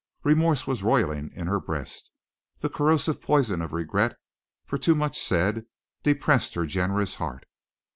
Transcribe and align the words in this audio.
Remorse 0.23 0.65
was 0.65 0.81
roiling 0.81 1.29
in 1.35 1.45
her 1.45 1.59
breast; 1.59 2.11
the 2.57 2.69
corrosive 2.71 3.21
poison 3.21 3.61
of 3.61 3.71
regret 3.71 4.17
for 4.65 4.79
too 4.79 4.95
much 4.95 5.15
said, 5.15 5.67
depressed 6.01 6.55
her 6.55 6.65
generous 6.65 7.17
heart. 7.17 7.45